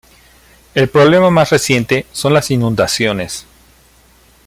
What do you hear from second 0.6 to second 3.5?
El problema más reciente son las inundaciones.